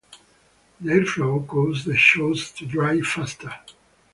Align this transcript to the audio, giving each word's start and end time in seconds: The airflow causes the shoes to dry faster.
The 0.79 0.93
airflow 0.93 1.45
causes 1.47 1.85
the 1.85 1.95
shoes 1.95 2.49
to 2.53 2.65
dry 2.65 3.01
faster. 3.01 3.53